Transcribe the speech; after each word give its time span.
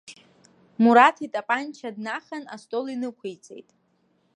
Мураҭ 0.81 1.17
итапанча 1.25 1.89
днахан, 1.95 2.43
астол 2.55 2.85
инықәиҵеит. 2.93 3.69